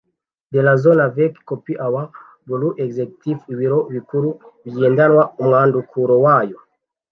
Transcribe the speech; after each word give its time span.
de 0.51 0.59
la 0.63 0.77
Zone 0.79 0.99
avec 0.99 1.37
copie 1.45 1.77
au 1.87 1.99
Bureau 2.47 2.73
Ex 2.83 2.91
cutif 2.97 3.39
Ibiro 3.53 3.79
Bikuru 3.93 4.29
bigenerwa 4.63 5.23
umwandukuro 5.41 6.13
wayo 6.25 6.57